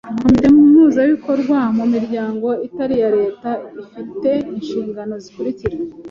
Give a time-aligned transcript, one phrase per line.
[0.19, 3.49] Komite mpuzabikorwa mu miryango itari iya Leta
[3.81, 5.77] ifi te inshingano zikurikira